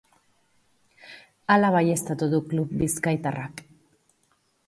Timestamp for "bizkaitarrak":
2.81-3.65